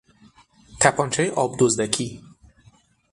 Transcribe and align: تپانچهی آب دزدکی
تپانچهی 0.79 1.29
آب 1.29 1.55
دزدکی 1.59 2.21